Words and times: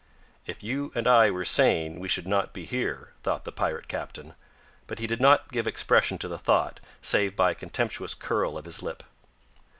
"If 0.47 0.63
you 0.63 0.91
and 0.95 1.05
I 1.05 1.29
were 1.29 1.45
sane, 1.45 1.99
we 1.99 2.07
should 2.07 2.27
not 2.27 2.53
be 2.53 2.65
here," 2.65 3.13
thought 3.21 3.43
the 3.43 3.51
pirate 3.51 3.87
captain; 3.87 4.33
but 4.87 4.97
he 4.97 5.05
did 5.05 5.21
not 5.21 5.51
give 5.51 5.67
expression 5.67 6.17
to 6.17 6.27
the 6.27 6.39
thought, 6.39 6.79
save 7.03 7.35
by 7.35 7.51
a 7.51 7.61
contemptuous 7.61 8.15
curl 8.15 8.57
of 8.57 8.65
his 8.65 8.81
lip. 8.81 9.03